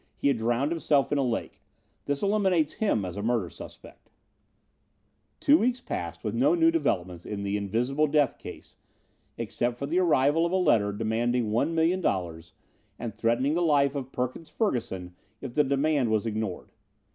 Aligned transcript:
He 0.17 0.29
had 0.29 0.39
drowned 0.39 0.71
himself 0.71 1.11
in 1.11 1.19
a 1.19 1.23
lake. 1.23 1.61
This 2.05 2.23
eliminates 2.23 2.73
him 2.73 3.05
as 3.05 3.17
a 3.17 3.21
murder 3.21 3.51
suspect." 3.51 4.09
Two 5.39 5.59
weeks 5.59 5.79
passed 5.79 6.23
with 6.23 6.33
no 6.33 6.55
new 6.55 6.71
developments 6.71 7.23
in 7.23 7.43
the 7.43 7.55
"Invisible 7.55 8.07
Death" 8.07 8.39
case 8.39 8.77
except 9.37 9.77
for 9.77 9.85
the 9.85 9.99
arrival 9.99 10.43
of 10.43 10.51
a 10.51 10.55
letter 10.55 10.91
demanding 10.91 11.51
$1,000,000 11.51 12.51
and 12.97 13.13
threatening 13.13 13.53
the 13.53 13.61
life 13.61 13.93
of 13.93 14.11
Perkins 14.11 14.49
Ferguson 14.49 15.13
if 15.39 15.53
the 15.53 15.63
demand 15.63 16.09
was 16.09 16.25
ignored. 16.25 16.69